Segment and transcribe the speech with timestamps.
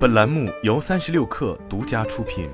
[0.00, 2.48] 本栏目由三十六氪独家出品。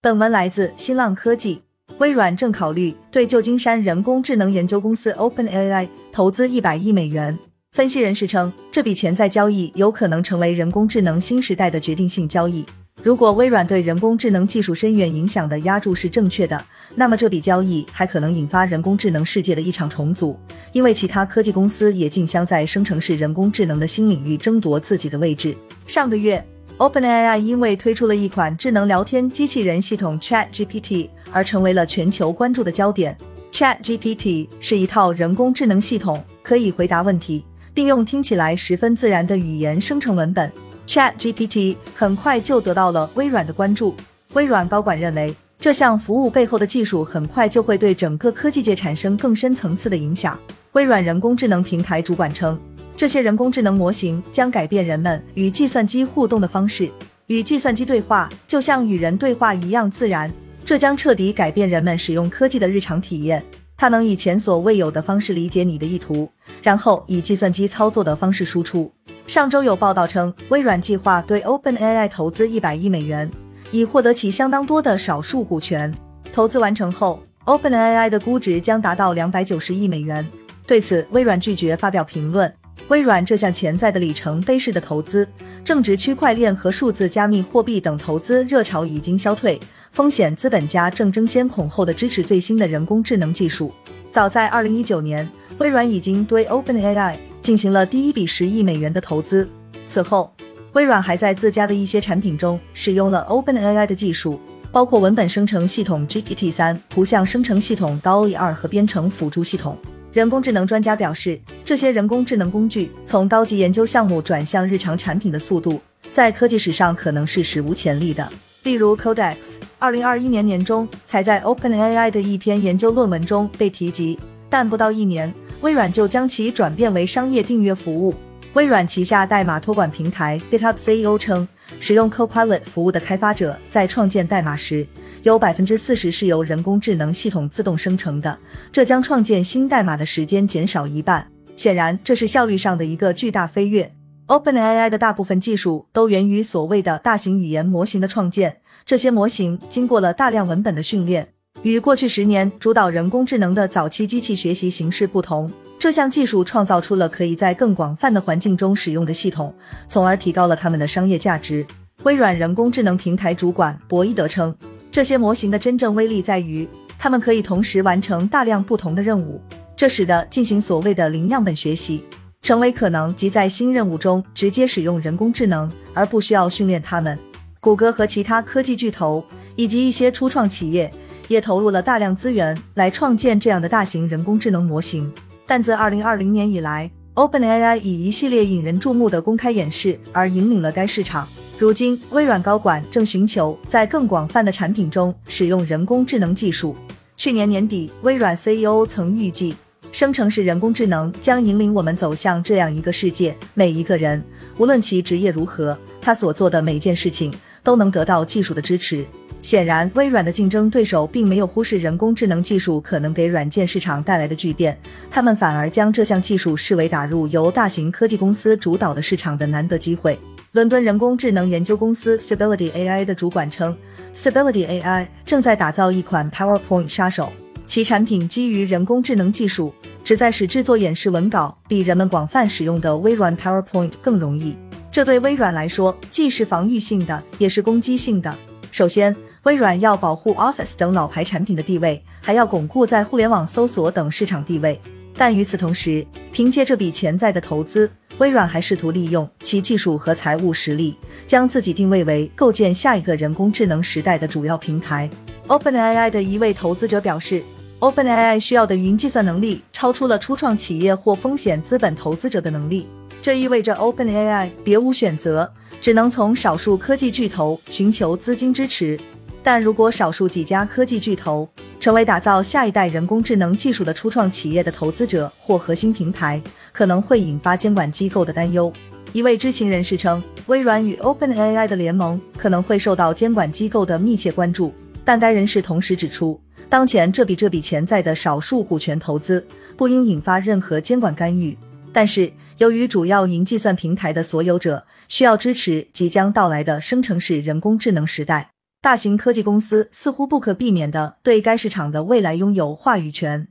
[0.00, 1.62] 本文来自新浪科技。
[1.98, 7.38] 微软正考虑对旧金山人工智能研究公司 OpenAI 投资一百亿美元。
[7.70, 12.66] 分析人士称，这笔潜在交易有可能成为人工智能新时代的决定性交易。
[13.06, 16.60] 如果微软对人工智能技术深远影响的压注是正确的，
[16.96, 20.36] 那么这笔交易还可能引发人工智能世界的一场重组，
[20.72, 25.56] 因为其他科技公司也竞相在生成式人工智能的新领域争夺自己的位置。
[25.86, 26.44] 上个月
[26.78, 31.08] ，OpenAI 因为推出了一款智能聊天机器人系统 ChatGPT。
[31.30, 33.16] 而成为了全球关注的焦点。
[33.52, 40.50] ChatGPT 是一套人工智能系统，可以回答问题，并用听起来十分自然的语言生成文本。
[40.86, 43.94] ChatGPT 很快就得到了微软的关注。
[44.34, 50.38] 微软高管认为，这项服务背后的技术很快就会对整个科技界产生更深层次的影响。
[50.72, 52.58] 微软人工智能平台主管称，
[52.96, 56.90] 这些人工智能模型将改变人们与计算机互动的方式，
[57.26, 60.32] 与计算机对话就像与人对话一样自然。
[60.64, 63.42] 这将彻底改变人们使用科技的日常体验。
[63.76, 66.30] 它能以前所未有的方式理解你的意图，
[66.62, 68.90] 然后以计算机操作的方式输出。
[69.26, 73.28] 上周有报道称，微软计划对 OpenAI 投资一百亿美元，
[73.72, 75.92] 以获得其相当多的少数股权。
[76.32, 80.24] 投资完成后，OpenAI 的估值将达到两百九十亿美元。
[80.64, 82.52] 对此，微软拒绝发表评论。
[82.86, 85.26] 微软这项潜在的里程碑式的投资，
[85.64, 89.58] 正值区块链和数字加密货币等投资热潮已经消退。
[89.90, 93.72] 风险资本家正争先恐后的支持最新的人工智能技术。
[94.12, 99.48] 早在二零一九年，微软已经对 OpenAI 进行了第一笔十亿美元的投资。
[99.86, 100.34] 此后，
[100.72, 104.40] 微软还在自家的一些产品中使用了 OpenAI 的技术，
[104.72, 109.78] 包括文本生成系统 GPT 三、图像生成系统 DALL-E 二和编程辅助系统。
[110.12, 115.80] 人工智能专家表示，这些人工智能工具从高级研究项目转向日常产品的速度，
[116.12, 118.28] 在科技史上可能是史无前例的。
[118.64, 119.36] 例如，Codex，
[119.78, 124.18] 二零二一年年中才在 OpenAI 的一篇研究论文中被提及，
[124.50, 128.14] 但不到一年，微软就将其转变为商业订阅服务。
[128.54, 131.46] 微软旗下代码托管平台 GitHub CEO 称，
[131.80, 134.86] 使用 Copilot 服务的开发者在创建代码时，
[135.22, 138.38] 有百分之四十是由人工智能系统自动生成的，
[138.72, 141.26] 这将创建新代码的时间减少一半。
[141.56, 143.92] 显然，这是效率上的一个巨大飞跃。
[144.28, 151.28] OpenAI 的大部分技术都源于所谓的大型语言模型的创建，这些模型经过了大量文本的训练。
[151.66, 155.50] 与过去十年主导人工智能的早期机器学习形式不同，
[155.80, 159.52] 这项技术创造出了可以在更广泛的环境中使用的系统，
[159.88, 161.66] 从而提高了它们的商业价值。
[162.04, 164.54] 微软人工智能平台主管博伊德称，
[164.92, 166.68] 这些模型的真正威力在于，
[167.00, 169.40] 它们可以同时完成大量不同的任务，
[169.76, 172.04] 这使得进行所谓的零样本学习。
[172.42, 177.18] 成为可能即在新任务中直接使用人工智能，而不需要训练他们。
[177.58, 179.24] 谷歌和其他科技巨头
[179.56, 180.88] 以及一些初创企业
[181.28, 185.12] 也投入了大量资源来创建这样的大型人工智能模型。
[185.46, 191.26] 但自2020年以来，OpenAI 以一系列引人注目的公开演示而引领了该市场。
[191.58, 196.76] 如今，微软高管正寻求在更广泛的产品中使用人工智能技术。
[197.16, 199.56] 去年年底，微软 CEO 曾预计。
[199.92, 204.22] 生成式人工智能将引领我们走向这样一个世界：每一个人，
[204.58, 207.32] 无论其职业如何，他所做的每件事情
[207.62, 209.06] 都能得到技术的支持。
[209.46, 214.76] 显然，微软的竞争对手并没有忽视人工智能技术可能给软件市场带来的巨变，
[215.08, 220.18] 他们反而将这项技术视为打入由大型科技公司主导的市场的难得机会。
[220.50, 223.76] 伦敦人工智能研究公司 Stability AI 的主管称
[224.16, 227.32] ，Stability AI 正在打造一款 PowerPoint 杀手。
[227.68, 234.56] 其产品基于人工智能技术，旨在使制作演示文稿比人们广泛使用的微软 PowerPoint 更容易。
[234.90, 238.36] 这对微软来说既是防御性的，也是攻击性的。
[238.72, 239.14] 首先，
[239.46, 244.80] 微软要保护 Office 等老牌产品的地位，还要巩固在互联网搜索等市场地位。
[245.16, 250.96] 但与此同时，凭借这笔潜在的投资，微软还试图利用其技术和财务实力，
[251.28, 255.08] 将自己定位为构建下一个人工智能时代的主要平台。
[255.46, 257.40] OpenAI 的一位投资者表示。
[257.78, 262.88] OpenAI 需要的云计算能力超出了初创企业或风险资本投资者的能力，
[263.20, 268.98] 这意味着 OpenAI 别无选择，只能从少数科技巨头寻求资金支持。
[269.46, 271.48] 但如果少数几家科技巨头
[271.78, 278.72] 成为打造下一代人工智能技术的初创企业的投资者或核心平台，可能会引发监管机构的担忧。
[279.12, 286.40] 一位知情人士称，微软与 OpenAI 的联盟可能会受到监管机构的密切关注，但该人士同时指出。
[286.68, 289.46] 当前这笔这笔潜在的少数股权投资
[289.76, 291.56] 不应引发任何监管干预，
[291.92, 298.50] 但是由于主要云计算平台的所有者需要支持即将到来的生成式人工智能时代，
[298.86, 303.48] 大型科技公司似乎不可避免地对该市场的未来拥有话语权。